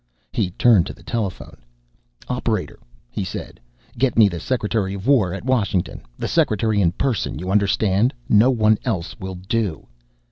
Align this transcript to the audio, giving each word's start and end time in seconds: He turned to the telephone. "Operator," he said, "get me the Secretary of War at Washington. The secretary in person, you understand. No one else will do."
He 0.33 0.49
turned 0.49 0.87
to 0.87 0.93
the 0.93 1.03
telephone. 1.03 1.57
"Operator," 2.27 2.79
he 3.11 3.23
said, 3.23 3.59
"get 3.99 4.17
me 4.17 4.27
the 4.27 4.39
Secretary 4.39 4.95
of 4.95 5.05
War 5.05 5.31
at 5.31 5.45
Washington. 5.45 6.01
The 6.17 6.27
secretary 6.27 6.81
in 6.81 6.93
person, 6.93 7.37
you 7.37 7.51
understand. 7.51 8.11
No 8.27 8.49
one 8.49 8.79
else 8.83 9.15
will 9.19 9.35
do." 9.35 9.85